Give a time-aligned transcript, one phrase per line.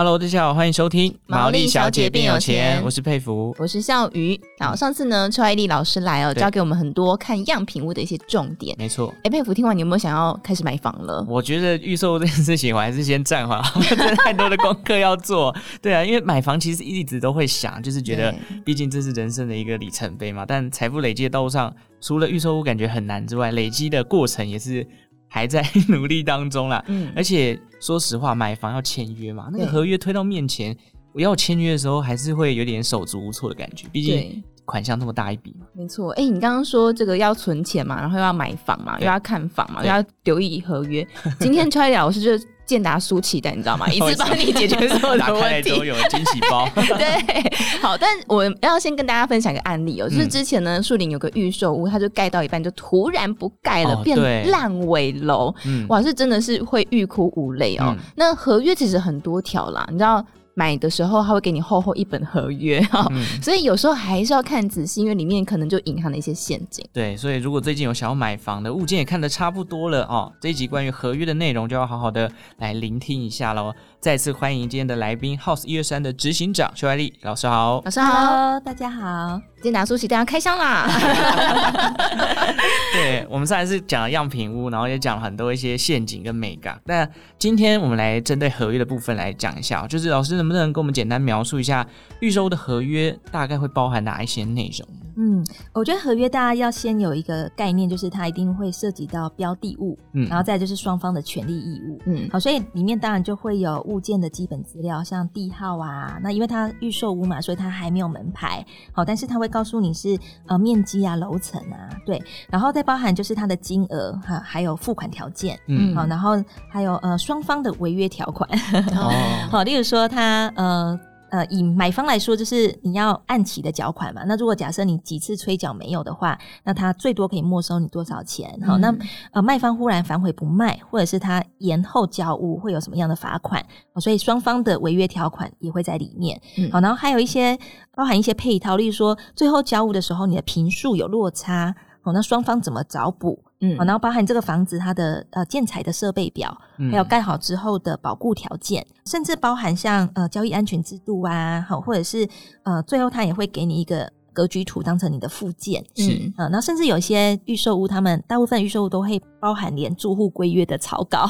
[0.00, 4.40] Hello，大家好，欢迎收听《毛利小姐变有钱》，我是佩服，我是笑鱼。
[4.58, 8.74] 然后上次呢，邱爱丽老师来哦，教给我们很多看样品屋的一些重点。
[8.78, 11.22] 没错，哎，佩服，听完你有没有想要开始买房了？
[11.28, 15.54] 我觉得预售这件事情，我还是先暂缓， 真的太多的功课要做。
[15.82, 20.46] 对啊，因为买房其实一直都会想，就是觉得，毕竟这是人生的一个里程碑嘛。
[20.48, 24.86] 但财富累积的道路上，除了预售屋感觉很难之外，累积的过程也是。
[25.32, 30.76] 还在努力当中啦，嗯，而且说实话，买房要签约嘛，那个合约推到面前，
[31.12, 35.66] 我要签约的时候，还是会有点手足无措的感觉，毕竟款项那么大一笔嘛。
[35.72, 41.06] 没错，哎、欸，你刚刚说这个要存钱嘛，然后又要买房嘛，又要看房嘛，又要留意合约。
[41.40, 42.46] 今天 Charlie 老师就。
[42.70, 43.84] 健达舒淇的，你知道吗？
[43.90, 46.68] 一次帮你解决所有的 问题，都有惊喜包。
[46.76, 47.52] 对，
[47.82, 55.52] 好，但我要先跟大家分享一个案例哦、喔，就是之前呢，树林有个预售屋，它就盖到一半就突然不盖了，哦、变烂尾楼，
[55.88, 60.24] 哇，是真的是会欲哭无泪哦、那合约其实很多条啦，你知道。
[60.54, 66.84] 买的时候他会给你厚厚一本合约哈，嗯、所以有时候还是要看仔细，因为里面可能就隐含了一些陷阱。
[66.92, 73.72] 对，所以如果最近有想要买房的物件也看得差不多了哦，这一集关于合约的内容就要好好的来聆听一下喽。
[74.00, 79.49] 再次欢迎今天的来宾，House 一二三的执行长邱爱丽老师好，老师好，Hello, 大家好。
[79.62, 80.88] 今天拿书起，大家开箱啦！
[82.94, 86.80] 对，我们上一次讲了样品屋，然后也讲了很多一些陷阱跟美感。
[86.86, 87.06] 那
[87.38, 91.86] 今天我们来针对合约的部分来讲一下，就是老师能不能跟我们简单描述一下
[92.20, 94.88] 预售的合约大概会包含哪一些内容？
[95.16, 95.44] 嗯，
[95.74, 118.48] 我觉得合约大家要先有一个概念，就是它一定会涉及到标的物，嗯，然后再就是双方的权利义务，嗯，好，所以里面当然就会有物件的基本资料，像地号啊，那因为它预售屋嘛，所以它还没有门牌，好，但是它会告诉你是呃面积啊、楼层啊，对，然后再包含就是它的金额哈，还有付款条件，嗯，好，然后还有呃双方的违约条款，
[118.96, 119.12] 哦，
[119.50, 120.98] 好，例如说他呃。
[121.30, 124.22] 呃，以买方来说，就是你要按期的缴款嘛。
[124.26, 128.60] 那如果假设你几次催缴没有的话，那他最多可以没收你多少钱？
[128.66, 128.94] 好，那
[129.32, 133.64] 呃卖方忽然反悔不卖，或者是他延后交物，会有什么样的罚款？
[134.00, 136.40] 所以双方的违约条款也会在里面。
[136.70, 137.58] 好，然后还有一些
[137.94, 143.38] 包含一些配套，例如说最后交物的时候，你的坪数有落差，好，那双方怎么找补？
[143.60, 146.56] 嗯，然后包含这个房子它的呃建材的设备表，
[146.90, 152.26] 还有盖好之后的保固条件，嗯、甚至包含像呃交易安全制度啊，好，或者是
[152.62, 161.28] 呃最后他也会给你一个格局图当成你的附件，是啊，那、呃、甚至有一些预售屋，他们大部分预售屋都会包含连住户规约的草稿，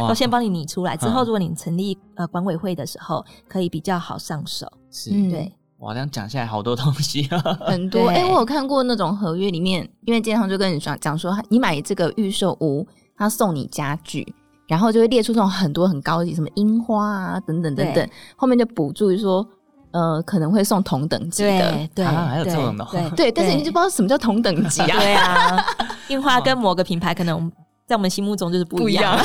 [0.00, 5.52] 哇都先帮你拟出来，之后如果你成立呃管委会的时候，可以比较好上手，是，对。
[5.78, 8.08] 哇，这样讲下来好多东西啊，很多。
[8.08, 12.84] 哎、欸，我有看过那种合约里面，因为经常就跟你说讲说，你买这个预售屋，
[13.16, 14.26] 他送你家具，
[14.66, 18.10] 然后就会列出这种很多很高级，什么樱花啊等等等等，对。
[18.34, 19.46] 后面就补助说，
[19.92, 22.04] 呃，可能会送同等级的，对， 对。
[22.04, 24.86] 啊，还有这种的，对， 对，但是你就不知道什么叫同等级啊？
[24.98, 25.64] 对啊，
[26.08, 27.48] 樱花跟某个品牌可能
[27.86, 29.16] 在我们心目中就是不一样，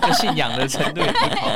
[0.00, 1.50] 这个信仰的程度也不同。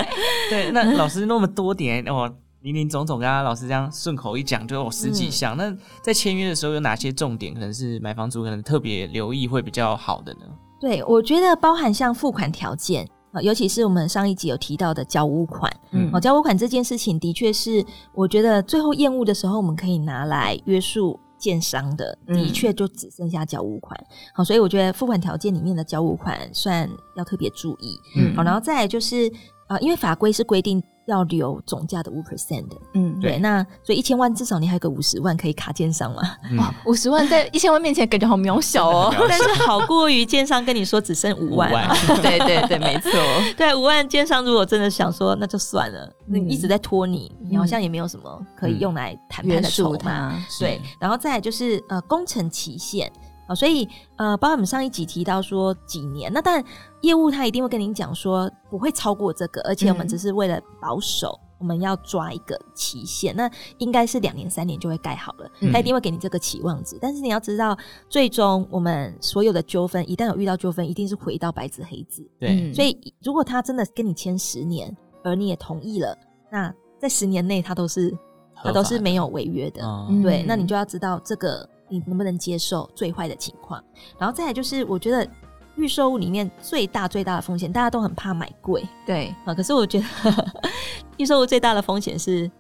[0.51, 2.31] 对，那老师那么多点哦。
[2.63, 5.57] 林林总总，跟他老师这样顺口一讲，就有十几项。
[5.57, 7.53] 嗯、那在签约的时候有哪些重点？
[7.53, 10.41] 可能是买房主可能特别留意会比较好的呢？
[10.81, 15.73] 对，我觉得包含像付款条件啊，尤其是我们上一集有提到的交屋款。
[15.91, 17.85] 嗯，哦，交屋款这件事情的确是，
[18.15, 23.99] 我觉得最后验屋的时候，我们可以拿来约束建商的，的确就只剩下交屋款。
[24.35, 27.99] 好、嗯，所以我觉得付款条件里面的交屋款算要特别注意。
[28.17, 29.29] 嗯，好，然后再来就是
[29.73, 30.83] 啊、呃，因为法规是规定。
[31.07, 36.23] 要留总价的五 percent 的，嗯，对，那所以一千万至少你还有个五十万可以卡建商嘛？
[36.57, 41.73] 哇，五十万在一千万面前感觉好渺小哦， 但是好过于建商跟你说只剩五万，
[42.23, 43.11] 对对对，没错，
[43.59, 53.11] 对五万建商如果真的想说那就算了，那一直在拖你，你好像也没有什么可以用来谈判的筹码，对，然后再来就是呃工程期限。
[53.55, 56.65] 所以，呃，包括我们上一集提到说几年，那当然
[57.01, 66.97] 业务他一定会跟您讲说不会超过这个，而且我们只是为了保守，嗯、我们要抓一个期限，那应该是两年三年就会盖好了，他一定会给你这个期望值。
[66.97, 67.77] 嗯、但是你要知道，
[68.09, 72.29] 最终我们所有的纠纷，一旦有遇到纠纷，一定是回到白纸黑字。
[72.39, 74.95] 对，所以如果他真的跟你签十年，
[75.25, 76.17] 而你也同意了，
[76.51, 78.17] 那在十年内他都是
[78.55, 79.83] 他都是没有违约的。
[80.09, 81.69] 嗯、对，那你就要知道这个。
[81.93, 83.83] 你能不能接受最坏的情况？
[84.19, 85.29] 然后再来就是，我觉得
[85.77, 89.53] 预售屋里面最大最大的风险，大家都很怕买贵，对啊。
[89.55, 90.53] 可是我觉得
[91.19, 92.51] 预售屋最大的风险是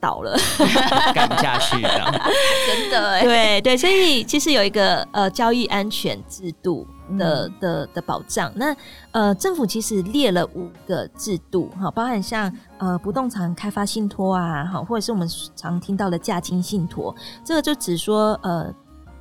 [0.00, 0.36] 倒了，
[1.14, 2.20] 干不下去的，
[2.66, 3.22] 真的哎。
[3.22, 6.84] 对对，所以其实有一个呃交易安全制度
[7.16, 8.52] 的、嗯、的的保障。
[8.54, 8.76] 那
[9.12, 17.14] 呃政府其实列了五个制度哈，包含像呃不动产开发信托啊，哈，或者是我们常听到的价金信托，
[17.44, 18.74] 这个就只说呃。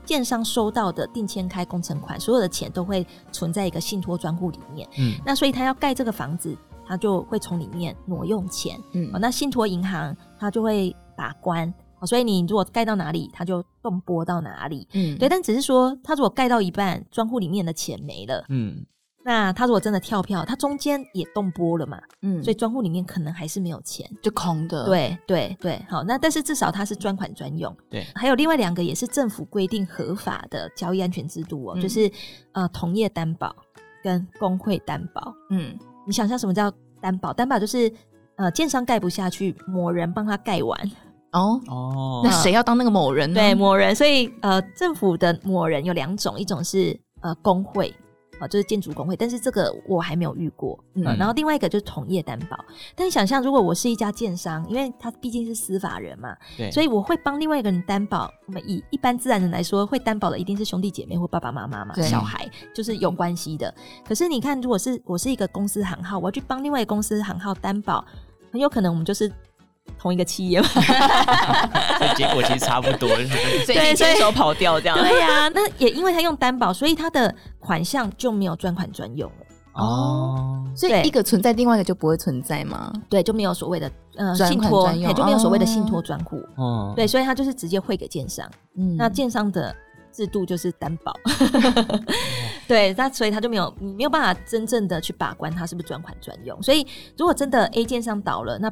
[0.05, 4.89] 建商收到的定签开工程款，所有的钱都会存在一个信托专户里面。
[4.97, 8.81] 嗯，那所以他要盖这个房子，他就会从里面挪用钱。
[8.93, 11.71] 嗯，那信托银行他就会把关。
[12.05, 14.87] 所以你如果盖到哪里，它就动拨到哪里。
[14.93, 15.27] 嗯，对。
[15.29, 18.45] 但只是说，他如果盖到一半，专户里面的钱没了。
[18.49, 18.85] 嗯。
[19.21, 24.85] 那他如果真的跳票，他中间也动拨了嘛，嗯，所以专户里面可能还是没有钱，就空的。
[24.85, 27.75] 对对对，好，那但是至少它是专款专用。
[27.89, 32.09] 对，还有另外两个也是政府规定合法的交易安全制度哦，嗯、就是
[32.53, 33.53] 呃同业担保
[34.01, 35.33] 跟工会担保。
[35.49, 37.33] 嗯，你想象什么叫担保？
[37.33, 37.91] 担保就是
[38.37, 40.79] 呃建商盖不下去，某人帮他盖完。
[41.31, 43.39] 哦哦，那谁要当那个某人呢？
[43.39, 43.95] 对，某人。
[43.95, 47.93] 所以呃政府的某人有两种，一种是呃工会。
[48.39, 50.81] 啊，就是建筑工会，但是这个我还没有遇过。
[50.93, 52.57] 嗯，然后另外一个就是同业担保。
[52.95, 58.31] 但你想象，如果我是一家建商，因为他毕竟是司法人嘛，对，所以我会帮另外一个人担保。
[58.47, 63.75] 我们以一般自然人来说，会担保的一定是兄弟姐妹或爸爸妈妈嘛，小孩就是有关系的。
[64.07, 68.05] 可是你看，如果是我是一个公司行号，我要去帮另外一个公司行号担保，
[68.53, 69.29] 很有可能我们就是。
[69.99, 73.09] 同一个企业嘛，所以结果其实差不多，
[73.67, 74.97] 所以牵手跑掉这样。
[74.97, 79.45] 对呀、啊，那也因为他用担保，所以他的款项就没有专款专用了。
[79.73, 82.91] 哦，所以一个存在，另外一个就不会存在吗？
[83.09, 86.41] 对，就没有所谓的呃信托，也就没有所谓的信托专户。
[86.55, 88.49] 哦，对，所以他就是直接汇给建商。
[88.77, 89.75] 嗯，那建商的
[90.11, 91.13] 制度就是担保。
[92.67, 96.61] 对，那所以他就没有，你没有办法真正的去把关他是不是专款专用。
[96.61, 96.85] 所以
[97.17, 98.71] 如果真的 A 建商倒了，那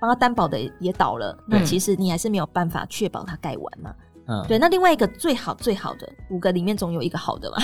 [0.00, 3.94] 帮他担保的也倒了，那其实你还是没有办法确保他盖完嘛。
[4.28, 4.58] 嗯，对。
[4.58, 7.56] 那另外一个最好最好的五个里面总有一个好的嘛，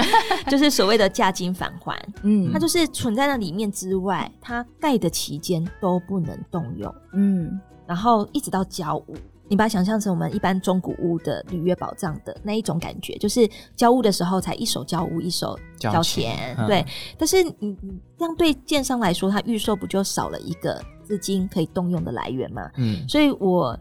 [0.48, 1.94] 就是所谓的价金返还。
[2.22, 6.94] 嗯，它就是存在那里面之外，它盖的期间都不能动用。
[7.12, 9.14] 嗯，然后一直到交屋，
[9.48, 16.56] 你把它想象成我们一般中古屋的履约保障的那一种感觉，就是交屋的时候才一手交屋一手交钱。
[16.66, 16.84] 对，
[17.18, 20.82] 但是你你这样对建商来说，他预售不就少了一个？
[21.06, 22.68] 资金可以动用的来源吗？
[22.78, 23.78] 嗯，所以我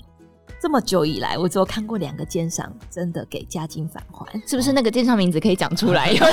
[0.62, 6.12] 这么久以来，我只有看过两个建商真的给加金返还，是不是那个建商名字可以讲出来？
[6.14, 6.32] 有的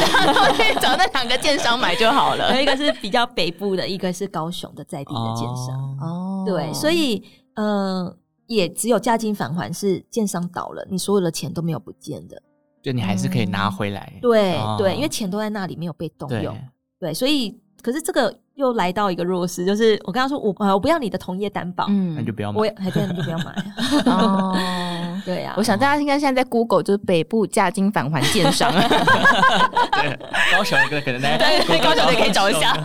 [0.55, 2.55] 可以找那两个建商买就好了。
[2.55, 5.99] 有一个是比较北部的，一个是高雄的在地的建商。
[6.03, 7.25] 哦，对，所以
[7.55, 8.15] 呃，
[8.55, 12.43] 也只有价金返还是建商倒了，你所有的钱都没有不见的，
[12.83, 14.13] 就你还是可以拿回来。
[14.17, 16.55] 嗯、对、哦、对，因为钱都在那里，没有被动用。
[16.99, 18.42] 对，对，所以可是这个。
[18.57, 23.55] 又来到一个弱势，就是我跟他说我我不要你的同业担保，嗯，那就不要买，我还对，你就不要买。
[24.13, 24.57] 哦，
[25.25, 28.73] 对呀，我想大家应该现在在 Google 就是北部价金返还建商，
[29.93, 30.19] 对，
[30.53, 32.77] 高雄的可能大家对高雄的可以找一下。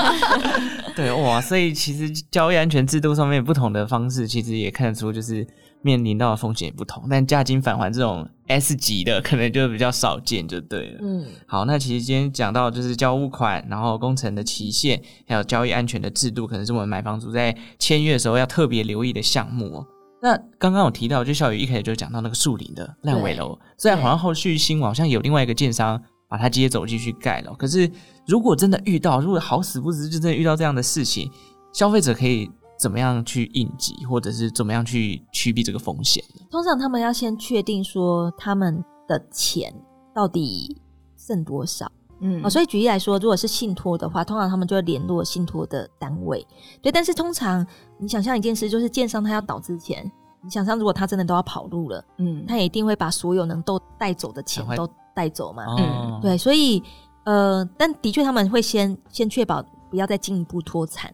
[0.96, 5.46] 对哇，所以其实交易安全制度上面不同的方式，其实也看得出就是。
[5.82, 11.00] 面临到的风险也不同，但价金返还这种 S 级的 可能就比较少见，就对了。
[11.02, 19.86] 嗯，好，那其实今天讲到就是交屋款，然后工程的期限，还有交易安全的制度，可能是我们买房族在签约的时候要特别留意的项目哦。
[20.22, 27.90] 那刚刚我提到，就小雨一开始就讲到那个树林的烂尾楼，虽然好像后续新闻好像有另外一个建商把它接走继续盖了，可是
[28.26, 31.32] 如果真的遇到，如果好死不死就真的遇到这样的事情，
[31.72, 32.50] 消费者可以。
[32.78, 36.24] 怎么样去应急，或者是怎么样去趋避这个风险？
[36.52, 39.74] 通常他们要先确定说他们的钱
[40.14, 40.80] 到底
[41.18, 41.92] 剩多少，
[42.22, 46.46] 嗯，哦，所以举例来说，如果是信托的话，通常他们就会联络信托的单位，
[46.82, 46.92] 对。
[46.92, 47.66] 但是通常
[47.98, 50.10] 你想象一件事，就是建商他要倒之前，
[50.44, 56.38] 你想象如果他真的都要跑路了，嗯，他也一定会把所有能都带走的钱都带走嘛，嗯，对。
[56.38, 56.82] 所以
[57.26, 61.14] 呃，但的确他们会先先确保不要再进一步脱产。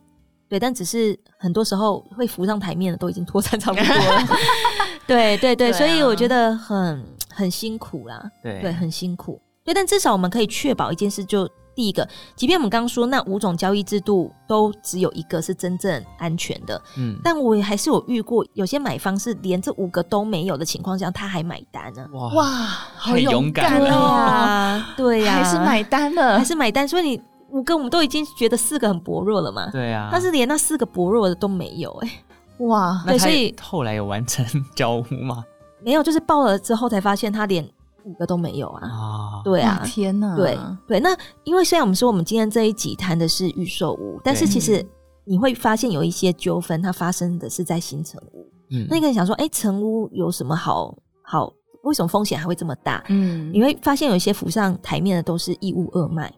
[0.53, 4.27] 对，但只是很多时候会浮上台面的都已经脱产差不多了。
[5.07, 8.23] 对 对对，所以我觉得很很辛苦啦。
[8.43, 9.41] 对对，很辛苦。
[9.63, 22.07] 对，但至少我们可以确保一件事，就第一个，即便我们刚刚说那五种交易制度都只有一个是真正安全的，嗯，但我也还是有遇过有些买方是连这五个都没有的情况下，他还买单呢。
[22.11, 22.45] 哇哇，
[22.95, 24.83] 好勇敢哦！
[24.95, 26.87] 对呀，对呀，还是买单了，还是买单。
[26.87, 27.21] 所以你。
[27.53, 29.69] 五个我们都已经觉得四个很薄弱了嘛？
[29.71, 33.03] 对啊，但是连那四个薄弱的都没有哎、欸，哇！
[33.05, 34.45] 对，所以后来有完成
[34.75, 35.45] 交屋吗？
[35.83, 37.63] 没有，就是报了之后才发现他连
[38.05, 38.81] 五个都没有啊！
[38.87, 40.35] 啊对啊，天哪！
[40.35, 40.57] 对
[40.87, 44.83] 对，那因为虽然我们说我们今天这一集谈的是预售屋，但是其实
[45.23, 48.49] 你会发现有一些纠纷，它发生的是在新城屋。
[48.71, 51.53] 嗯，那你可以想说，哎、欸，成屋有什么好好？
[51.83, 53.03] 为什么风险还会这么大？
[53.09, 56.33] 嗯，你会发现有一些浮上台面的都是一屋二卖。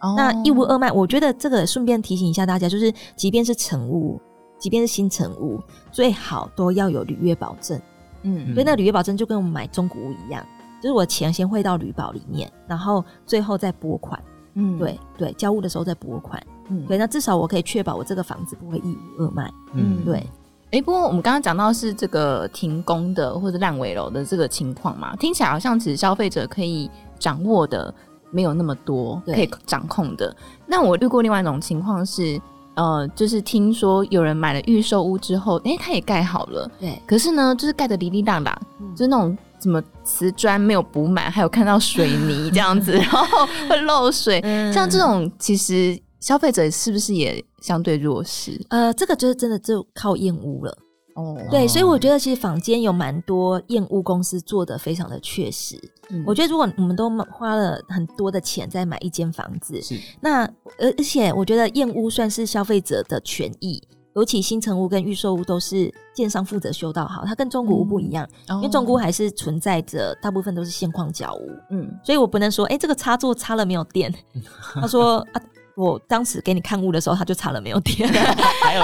[0.00, 4.20] 哦，那一屋二卖，我觉得这个顺便提醒一下大家，就是即便是成屋，
[4.58, 7.80] 即便是新成屋，最好都要有履约保证。
[8.22, 10.44] 嗯，所以那履约保证就跟我们买中古屋一样。
[10.80, 14.22] 就是我钱先汇到旅保里面，然后最后再拨款。
[14.54, 16.40] 嗯，对对，交屋的时候再拨款。
[16.68, 19.52] 嗯，对，那至少我可以确保我这个房子不会一屋二卖。
[19.72, 20.18] 嗯，对。
[20.18, 27.92] 哎、欸，不过我们刚刚讲到是这个停工的或者烂尾楼的这个情况嘛，听起来好像其实消费者可以掌握的
[28.30, 30.34] 没有那么多，可以掌控的。
[30.66, 32.40] 那我遇过另外一种情况是，
[32.74, 39.36] 呃，就是听说有人买了预售屋之后，哎、欸，他也盖好了，对，可是呢，就是盖的哩哩啦啦，嗯、就是那种。
[39.60, 48.64] 什么瓷砖没有补满，还有看到水泥 这样子，然后会漏水，嗯、像这种其实消费者是不是也相对弱势？
[48.70, 50.78] 呃，这个就是真的就靠验屋了。
[51.16, 55.76] 哦，对，所以我觉得其实坊间有蛮多验屋公司做的非常的确实。
[56.10, 60.44] 嗯、我觉得如果我们都花了很多的钱在买一间房子，是那
[60.78, 63.82] 而而且我觉得验屋算是消费者的权益。
[64.14, 74.12] 尤其新城屋跟预售屋都是建商负责修到好，它跟中古屋不一样，嗯、因为中古屋还是存在着大部分都是现况交屋，嗯，所以我不能说，哎、欸，这个插座插了没有电？
[74.74, 75.40] 他说啊。
[75.78, 78.10] 我当时给你看物的时候，他就查了没有电，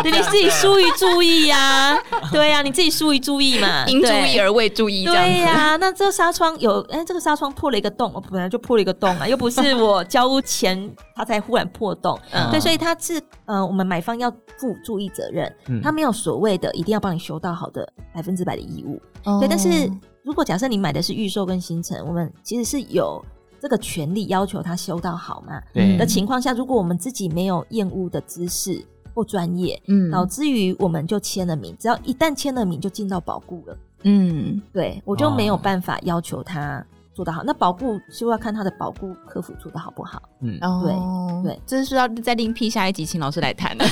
[0.05, 5.77] 对，你自己疏于注意呀、啊， 对呀、啊，你自己疏于注意嘛，因注意而未注意，对呀、啊。
[5.77, 19.49] 那这个纱窗有，哎、欸，这个纱窗破了一个洞，我本来就破了一个洞啊，又不是我交屋前它才忽然破洞，嗯、对，所以它是呃，我们买方要负注意责任，他没有所谓的一定要帮你修到好的百分之百的义务，哦、对。
[19.49, 19.91] 但是
[20.23, 23.21] 如果假设你买的是预售跟新城，我们其实是有。
[23.65, 25.59] 这个权利要求他修到好嘛？
[25.73, 33.79] 对的情况下，如果我们自己没有厌恶的知识或专业，嗯，导致于我们就签了名，只要一旦签了名，就进到保固了。
[34.03, 36.85] 嗯，对，我就没有办法要求他。
[37.15, 40.21] 做得好，那保固就要看他的保固客服做得好不好。
[40.41, 43.85] 嗯，对对，这是要再另辟下一集，请老师来谈的。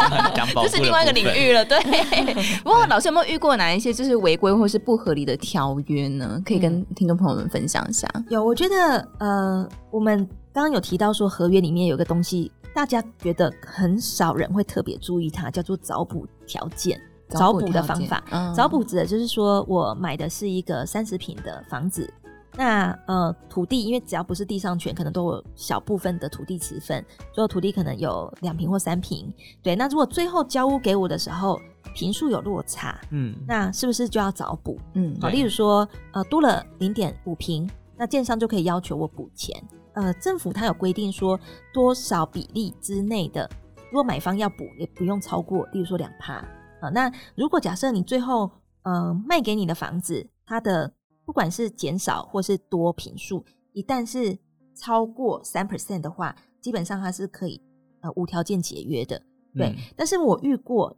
[0.62, 1.64] 这是另外一个领域了。
[1.64, 1.78] 对，
[2.62, 6.40] 不过老师有没有遇过哪一些就是违规或是不合理的条约呢？
[6.44, 8.06] 可以跟听众朋友们分享一下。
[8.28, 10.18] 有，我觉得呃，我们
[10.52, 17.00] 刚刚有提到说合约里面有个东西，大家觉得很少人会特别注意它，叫做找补条件。
[17.28, 18.22] 找补的方法，
[18.54, 22.08] 找补指的就是说我买的是一个三十平的房子。
[22.56, 29.32] 那呃，土地因为只要不是地上权，可能都有小部分的土地持分，所有土地可能有两平或三平。
[29.62, 31.60] 对，那如果最后交屋给我的时候，
[31.94, 34.78] 平数有落差，嗯，那是不是就要找补？
[34.94, 39.54] 嗯，好，例如说呃多了零点五平，那建商就可以要求我补钱。
[39.92, 41.38] 呃，政府它有规定说
[41.72, 43.48] 多少比例之内的，
[43.90, 46.34] 如果买方要补，也不用超过，例如说两趴。
[46.80, 48.50] 啊，那如果假设你最后
[48.82, 50.92] 呃卖给你的房子，它的
[51.26, 54.38] 不管是减少或是多品数，一旦是
[54.74, 57.60] 超过三 percent 的话，基本上它是可以
[58.00, 59.20] 呃无条件解约的。
[59.52, 60.96] 对，嗯、但是我遇过，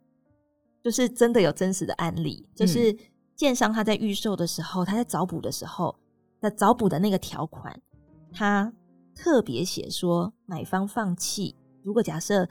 [0.83, 2.95] 就是真的有真实的案例，就是
[3.35, 5.97] 建商他在预售的时候，他在找补的时候，
[6.41, 7.81] 那找补的那个条款，
[8.33, 8.71] 他
[9.15, 12.47] 特别写说，买方放弃，如果假设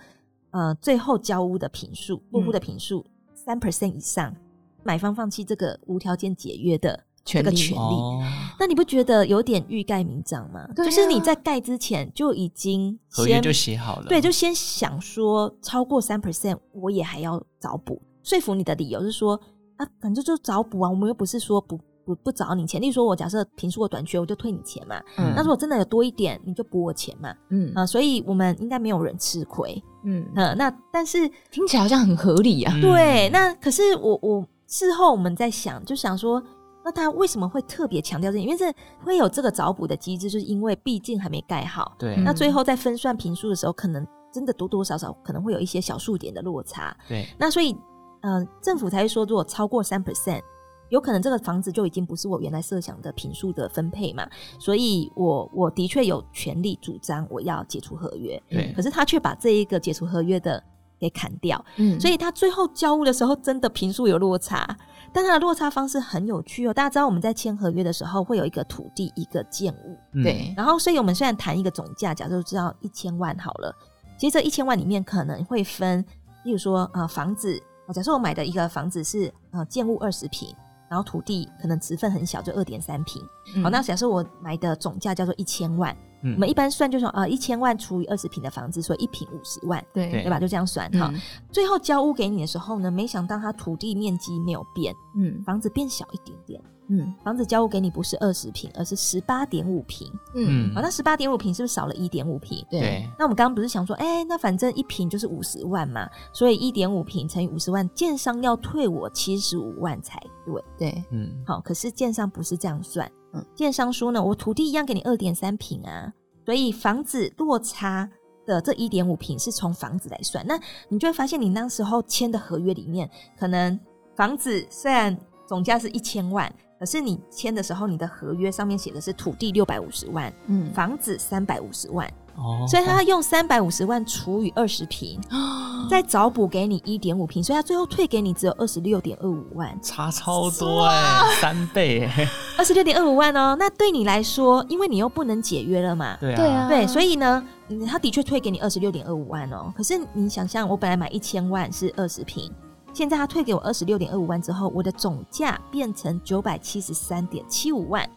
[0.49, 3.05] 呃最后交屋的品数，过户的品数
[3.35, 4.35] 三 percent 以上，
[4.83, 7.06] 买方放弃这个无条件解约的。
[7.27, 8.23] 这个权利，哦、
[8.57, 10.61] 那你不觉得有点欲盖弥彰吗？
[10.61, 19.39] 啊、就是你在盖之前就已经先合约就写好了，对，就先想说超过三 percent，我也还要找补，说服你的理由是说
[19.75, 22.81] 啊，反正就找补啊，我们又不是说不不不找你钱。
[22.81, 24.95] 例如说，我假设评数我短缺，我就退你钱嘛。
[25.17, 27.35] 嗯，那如果真的有多一点，你就补我钱嘛。
[27.49, 29.83] 嗯啊，所以我们应该没有人吃亏。
[30.05, 32.73] 嗯呃，那但是听起来好像很合理啊。
[32.81, 36.41] 对，那可是我我事后我们在想，就想说。
[36.87, 38.41] 那他为什么会特别强调这个？
[38.41, 41.93] 因为这会有这个找补的机制，就是因为毕竟还没盖好。
[41.99, 42.15] 对。
[42.23, 46.95] 那最后在分算评数的时候，可能真的多多少少可能会有一些小数点的落差。
[47.09, 47.27] 对。
[47.37, 47.73] 那所以，
[48.21, 50.41] 嗯、呃，政府才会说，如果超过三 percent，
[50.87, 54.25] 有可能这个房子就已经不是我原来设想的评数的分配嘛。
[54.57, 58.41] 所以我我的确有权利主张我要解除合约。
[58.49, 58.71] 对。
[58.73, 60.63] 可是他却把这一个解除合约的
[60.99, 61.63] 给砍掉。
[61.77, 61.99] 嗯。
[61.99, 64.77] 所以他最后交屋的时候，真的平数有落差。
[65.13, 73.73] 但它的落差方式很有趣哦，大家知道我们在签合约的时候会有一个土地一个建物，对，然后所以我们虽然谈一个总价，假设知道一千万好了，
[74.19, 76.05] 其实这一千万里面可能会分，
[76.43, 77.59] 例如说呃房子，
[77.93, 80.53] 假设我买的一个房子是呃建物二十平，
[80.89, 83.19] 然后土地可能持分很小，就二点三坪。
[83.55, 90.39] 嗯、好，那假设我买的总价叫做一千万，嗯、我们一般算就说啊，一千万除以二十平的房子，所以一平五十万，对对吧？
[90.39, 91.11] 就这样算哈。
[91.13, 91.21] 嗯、
[91.51, 96.61] 最后交屋给你的时候呢，没想到它土地面积没有变，嗯，房子变小一点点。
[96.89, 100.09] 嗯，房子交屋给你不是二十平，而是十八点五平。
[100.33, 102.65] 嗯，好，那十八点五平是不是少了一点五平？
[102.71, 103.05] 对。
[103.19, 110.63] 那我们刚刚不是想说，哎、欸，那反正一平就是五十万嘛，所以一点五平乘以五十万，建商要退我七十五万才对。
[110.77, 113.11] 对，嗯，好，可是建商不是这样算。
[113.33, 116.13] 嗯，建商说呢，我土地一样给你二点三平啊，
[116.45, 118.09] 所以房子落差
[118.45, 120.45] 的这一点五平是从房子来算。
[120.47, 123.79] 那你就会发现，你那时候签的合约里面，可能
[124.15, 125.17] 房子虽然
[125.47, 126.53] 总价是一千万。
[126.79, 132.07] 可是你签的时候，你的合约上面写的是土地六百五十万，嗯，房子三百五十万，
[132.37, 142.27] 哦，所以他用三百五十万除以二十平，哦， 再找补给你一点五平，所以他最后退给你只有二十六点二五万，差超多哎，哇三倍哎，
[142.57, 147.43] 二十六点二五万哦，那对你来说，因为你又不能解约了嘛，对啊，对，所以呢，
[147.87, 152.51] 他的确退给你二十六点二五万哦，可是你想象，我本来买一千万是二十平。
[152.93, 158.09] 现在他退给我二十六点二五万之后，我的总价变成九百七十三点七五万，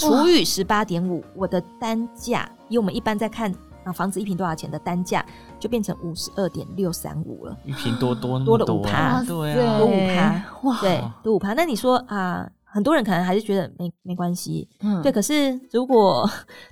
[0.00, 3.52] 除以十八点五，我的单价以我们一般在看
[3.84, 5.24] 啊房子一平多少钱的单价，
[5.58, 7.56] 就变成五十二点六三五了。
[7.64, 11.52] 一平多多多了五趴，对啊，多五趴，哇，对，多五趴。
[11.54, 15.12] 那你说啊，很多人可能还是觉得没没关系，嗯，对。
[15.12, 16.28] 可是如果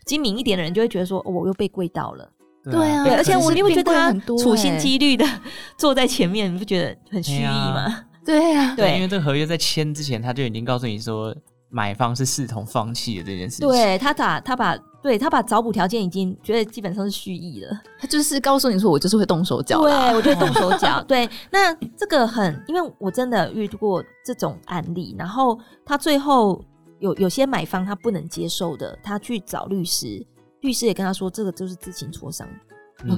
[0.06, 2.28] 精明一点的人，就会觉得说，哦，我又被贵到了。
[2.64, 5.25] 对啊，对，而且我你不觉得他处心积虑的
[5.78, 8.04] 坐在前面，你不觉得很蓄意吗？
[8.26, 11.35] 对啊，对，因为这个合约在签之前，他就已经告诉你说，
[11.71, 13.69] 买方是视同放弃的这件事情。
[13.69, 19.83] 对他把，他把，对他把找补条件已经觉得基本上是蓄意了，他就是告诉你说，我就是会动手脚。
[19.83, 21.03] 对，我就会动手脚。
[21.09, 26.65] 对，那这个很，因为我真的遇过这种案例，然后他最后
[27.01, 30.27] 有有些买方他不能接受的，他去找律师。
[30.63, 32.45] 律师也跟他说，这个就是知情磋商，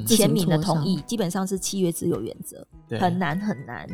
[0.06, 3.88] 签名的同意，基本上是契约自由原则，对很难很难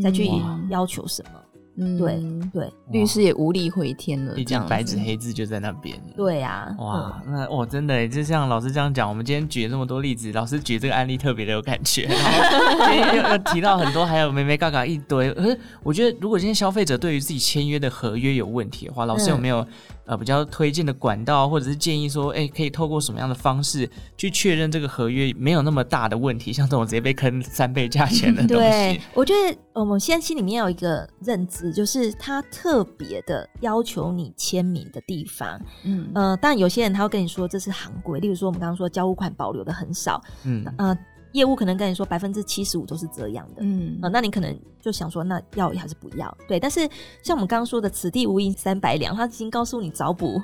[0.00, 0.30] 再去
[0.68, 1.30] 要求什么。
[1.76, 4.34] 嗯，对对，律师也无力回天了。
[4.34, 5.98] 毕竟白纸黑字就在那边。
[6.16, 15.32] 对呀，哇，那我，真的，就像老师这样讲，我们今天举了这么多例子，老师举这个案例特别的有感觉， 然后今天又又提到很多，还有梅梅嘎嘎一堆。
[15.32, 19.66] 可是我觉得，如果今天消费者对于自己签约的合约有问题的话，老师有没有
[20.04, 26.52] 呃比较推荐的管道，或者是建议说，哎，可以透过什么样的方式去确认这个合约没有那么大的问题？
[26.52, 31.72] 像这种直接被坑三倍价钱的东西，对，我觉得我们现在心里面有一个认知。
[31.72, 40.96] 就是他特别的要求你签名的地方，嗯呃，但有些人他会跟你说这是行规，例如说我们刚刚说交物款保留的很少，嗯呃，
[41.32, 46.36] 业务可能跟你说百分之七十五都是这样的，嗯呃，那你可能就想说那要还是不要？
[46.46, 46.80] 对，但是
[47.22, 50.42] 像我们刚刚说的此地无银三百两，他已经告诉你找补，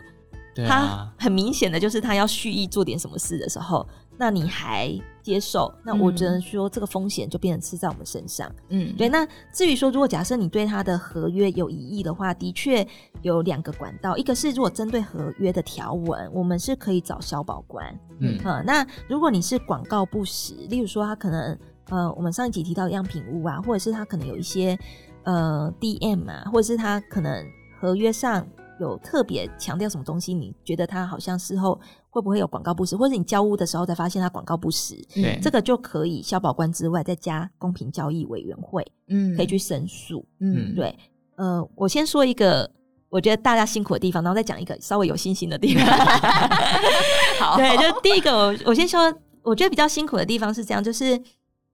[0.54, 3.86] 对啊，他很明显的就是他要蓄意做点什么事的时候。
[4.20, 4.92] 那你还
[5.28, 5.72] 接受？
[5.84, 8.50] 那我只能说这个风险就变成吃在我们身上。
[8.70, 9.08] 嗯，对。
[9.08, 12.86] 那至于说，如果假设你对他的合约有疑义的话，的确
[13.20, 17.86] 有两个管道，一个是如果针对合约的条文，我们是可以找消保官。
[18.20, 21.58] 嗯，呃，那如果你是广告不实，例如说他可能
[21.90, 24.78] 呃，我们上一集提到的样品屋啊，或者是他可能有一些
[25.24, 27.46] 呃 DM 啊，或者是他可能
[27.78, 28.46] 合约上
[28.80, 31.78] 有特别强调什么东西，你觉得他好像事后。
[32.18, 34.96] 会不会有广告不实，或者你交屋的时候才发现它广告不实？
[35.14, 40.24] 对，这个就可以消保官之外再加公平交易委员会，嗯，可以去申诉。
[40.40, 40.92] 嗯，对，
[41.36, 42.68] 呃，我先说一个
[43.08, 45.86] 我觉得大家辛苦的地方，然后再讲一个稍微有信心的地方。
[47.38, 51.20] 好，对，就第一个，我我先说，我觉得比较辛苦的地方是这样，就是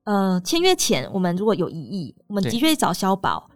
[0.05, 3.49] 呃，签约前我们如果有异议，我们的确找消保，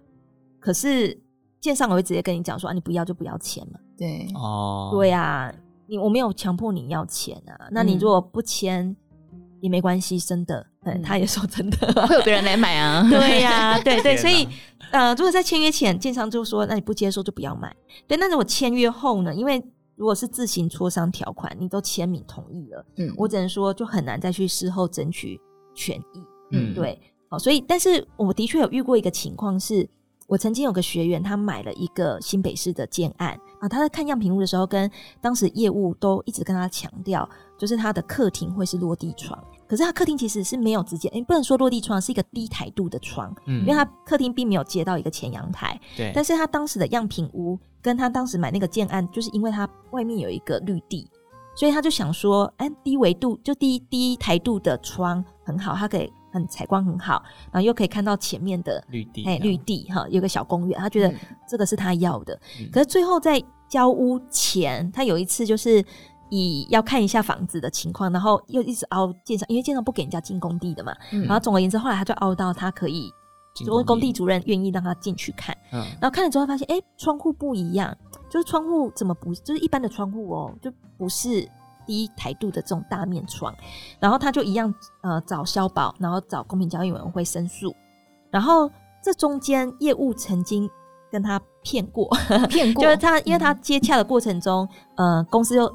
[0.58, 1.20] 可是
[1.60, 3.78] 建商我会直接跟你讲说啊，你不要就不要签嘛。
[3.98, 5.54] 对，哦，对呀。
[5.88, 8.94] 你我没有强迫你要钱啊，那你如果不签
[9.60, 14.46] 也没关系，真的，嗯，他也说真的， 会有别人来买啊，对呀， 对对，所以
[14.92, 17.74] 呃，如果在签约前，建商就说那你不接受就不要买，
[18.06, 19.34] 对，那如果签约后呢？
[19.34, 19.62] 因为
[19.96, 25.40] 如果是自行磋商条款，你都签名同意了，嗯，我只能说就很难再去事后争取
[25.74, 26.22] 权益，
[26.52, 29.88] 嗯，对，好，所以但是我的确有遇过一个情况是。
[30.28, 34.88] 我曾经有个学员，他买了一个新北市的建案啊，他在看样品屋的时候，跟
[35.22, 51.10] 当时业务都一直跟他强调，就是他的客厅会是落地窗，可是他客厅其实是没有直接，诶，不能说落地窗，是一个低台度的窗，嗯，因为他客厅并没有接到一个前阳台，对，但是他当时的样品屋跟他当时买那个建案，就是因为他外面有一个绿地，
[51.56, 61.14] 所以他就想说，哎，低维度就低低台度的窗很好，他可以很采光很好，然后又可以看到前面的绿地，哎，绿地哈，有个小公园，他觉得
[61.48, 62.38] 这个是他要的。
[62.60, 65.84] 嗯、可是最后在交屋前，他有一次就是
[66.30, 70.94] 以要看一下房子的情况，然后又一直凹建商，因为建商不给人家进工地的嘛。
[71.12, 73.12] 嗯、然后总而言之，后来他就凹到他可以，
[73.54, 75.56] 就工地主任愿意让他进去看。
[75.72, 77.96] 嗯、然后看了之后发现，哎，窗户不一样，
[78.30, 81.48] 就是窗户怎么不就是一般的窗户哦，就不是。
[81.88, 83.52] 低台度的这种大面床，
[83.98, 87.74] 然后他就一样呃找消保，然后找公平交易委员会申诉，
[88.30, 88.70] 然后
[89.02, 90.68] 这中间业务曾经
[91.10, 92.06] 跟他骗过，
[92.50, 95.66] 骗过， 就是他因为他接洽的过程中，嗯、呃公司又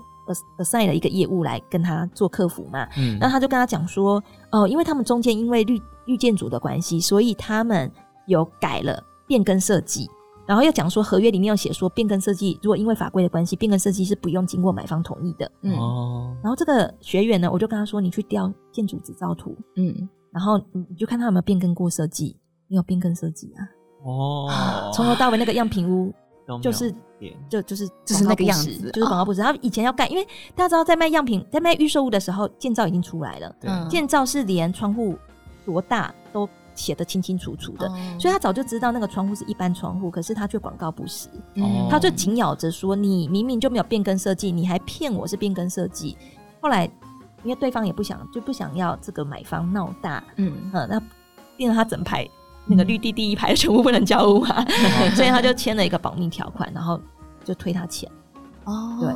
[0.60, 7.92] assign 了一个业务来跟他做客服嘛，嗯，那他就跟他讲说，哦、呃，因为他们中间因为绿绿建筑的关系，所以他们
[8.28, 10.08] 有改了变更设计。
[10.46, 15.50] 然后又讲说，合约里面有写说，变更设计如果因为法规的关系，变更设计是不用经过买方同意的。
[15.62, 16.36] 嗯，哦。
[16.44, 23.64] 然后这个学员呢，我就跟他说，你去调建筑执照图，嗯，然后你就看他有没有变更过设计，你有变更设计啊。
[24.04, 24.92] 哦。
[24.94, 26.14] 从头到尾那个样品屋
[26.62, 26.94] 就是
[27.50, 29.42] 就就是就是那个样子，就是广告布置。
[29.42, 30.26] 他以前要盖，因为
[30.56, 33.56] 大家知道在卖样品，在卖预售屋的时候，建造已经出来了。
[33.62, 33.72] 对。
[33.90, 35.18] 建造是连窗户
[35.66, 36.50] 多大都。
[36.76, 46.18] 写的清清楚楚的，嗯、所以他早就知道那个窗户是一般窗户，可是他却广告不实，嗯、他就紧咬着说：“你明明就没有变更设计，你还骗我是变更设计。”
[46.62, 46.86] 后来
[47.44, 51.02] 因为对方也不想，就不想要这个买方闹大，嗯嗯，那
[51.58, 52.28] 变成他整排
[52.66, 57.00] 那个绿地第一排全部不能交屋嘛，嗯、 所以他就签了一个保密条款，然后
[57.44, 58.10] 就退他钱。
[58.64, 59.14] 哦，对。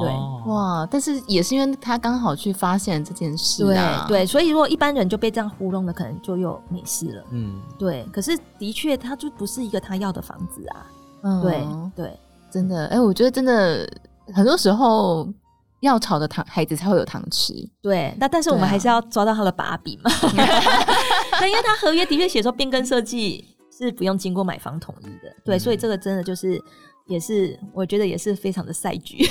[0.00, 7.24] 对哇，但是也是因为他刚好去发现这件事啊，对对，所以如果一般人就被这样糊弄的，可能就又没事了。
[7.30, 8.06] 嗯，对。
[8.12, 10.86] 可是的确，他就不是一个他要的房子啊。
[11.22, 11.66] 嗯，对
[12.04, 12.18] 对，
[12.50, 12.86] 真的。
[12.86, 13.88] 哎、欸，我觉得真的
[14.32, 15.28] 很多时候
[15.80, 17.52] 要吵的糖孩子才会有糖吃。
[17.82, 20.10] 对，那但是我们还是要抓到他的把柄嘛。
[21.40, 23.44] 那因为他合约的确写说变更设计
[23.76, 25.34] 是不用经过买房同意的。
[25.44, 26.62] 对，嗯、所以这个真的就是。
[27.06, 29.24] 也是，我觉得也是非常的赛局，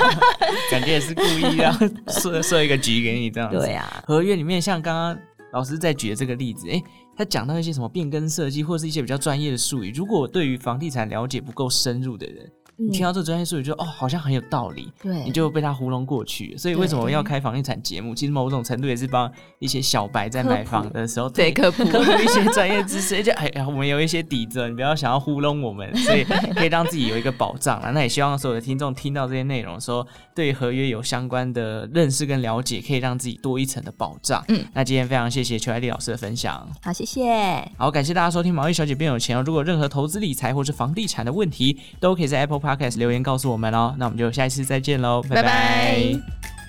[0.70, 1.70] 感觉也是故意要
[2.08, 3.58] 设设一个局给你这样子。
[3.58, 5.18] 对啊，合约里面像刚刚
[5.52, 6.84] 老师在举的这个例子，哎、欸，
[7.16, 12.50] 他讲到一些什么变更设计，或者是一些比较专业的术语，如果对于房地产了解不够深入的人。
[12.80, 16.56] 你听到这专业术语就哦，好像很有道理，对，你就被他糊弄过去。
[16.56, 18.14] 所以为什么要开房地产节目？
[18.14, 23.16] 其实某种程度也是帮一些小白在买房的时候对科普科普一些专业知识。
[23.20, 27.90] 而且哎呀，我们有一些底子，你不要想要糊弄我们，所以可以让自己有一个保障啊。
[27.90, 34.42] 那也希望所有的听众听到这些内容的时候，对合约有相关的认识跟了解，可以让自己多一层的保障。
[34.48, 36.66] 嗯，那今天非常谢谢邱爱丽老师的分享。
[36.82, 37.70] 好，谢谢。
[37.76, 39.42] 好，感谢大家收听毛利小姐变有钱哦。
[39.44, 42.58] 如果任何投资理财或是房地产的问题，都可以在 Apple
[42.98, 43.56] 留言告诉我。
[43.56, 46.59] 们哦，那我们就下一次再见喽，拜拜。